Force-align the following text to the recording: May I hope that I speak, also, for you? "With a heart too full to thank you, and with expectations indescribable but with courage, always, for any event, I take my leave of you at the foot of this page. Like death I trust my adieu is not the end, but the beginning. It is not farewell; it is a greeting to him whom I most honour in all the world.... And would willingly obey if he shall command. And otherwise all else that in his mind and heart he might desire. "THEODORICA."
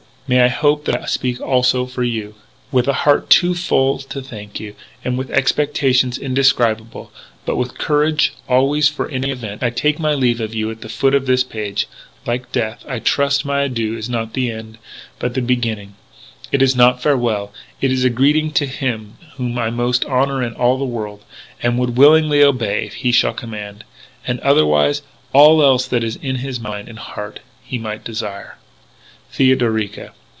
May 0.27 0.39
I 0.43 0.47
hope 0.47 0.85
that 0.85 0.97
I 1.01 1.07
speak, 1.07 1.41
also, 1.41 1.85
for 1.85 2.03
you? 2.05 2.35
"With 2.71 2.87
a 2.87 2.93
heart 3.03 3.29
too 3.29 3.53
full 3.53 3.97
to 3.99 4.21
thank 4.21 4.61
you, 4.61 4.75
and 5.03 5.17
with 5.17 5.29
expectations 5.29 6.17
indescribable 6.17 7.11
but 7.45 7.57
with 7.57 7.77
courage, 7.77 8.31
always, 8.47 8.87
for 8.87 9.09
any 9.09 9.29
event, 9.29 9.61
I 9.61 9.71
take 9.71 9.99
my 9.99 10.13
leave 10.13 10.39
of 10.39 10.55
you 10.55 10.71
at 10.71 10.79
the 10.79 10.87
foot 10.87 11.13
of 11.13 11.25
this 11.25 11.43
page. 11.43 11.85
Like 12.25 12.53
death 12.53 12.85
I 12.87 12.99
trust 12.99 13.43
my 13.43 13.63
adieu 13.63 13.97
is 13.97 14.07
not 14.09 14.33
the 14.33 14.49
end, 14.49 14.77
but 15.19 15.33
the 15.33 15.41
beginning. 15.41 15.95
It 16.49 16.61
is 16.61 16.77
not 16.77 17.01
farewell; 17.03 17.51
it 17.81 17.91
is 17.91 18.05
a 18.05 18.09
greeting 18.09 18.51
to 18.51 18.65
him 18.65 19.17
whom 19.35 19.59
I 19.59 19.69
most 19.69 20.05
honour 20.05 20.41
in 20.41 20.53
all 20.53 20.77
the 20.77 20.85
world.... 20.85 21.25
And 21.61 21.77
would 21.77 21.97
willingly 21.97 22.41
obey 22.41 22.85
if 22.85 22.93
he 22.93 23.11
shall 23.11 23.33
command. 23.33 23.83
And 24.25 24.39
otherwise 24.39 25.01
all 25.33 25.61
else 25.61 25.87
that 25.87 26.05
in 26.05 26.37
his 26.37 26.57
mind 26.57 26.87
and 26.87 26.99
heart 26.99 27.41
he 27.61 27.77
might 27.77 28.05
desire. 28.05 28.55
"THEODORICA." 29.33 30.13